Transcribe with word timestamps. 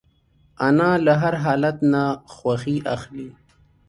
انا 0.67 0.89
له 1.05 1.13
هر 1.21 1.33
حالت 1.43 1.77
نه 1.93 2.03
خوښي 2.35 2.77
اخلي 2.95 3.29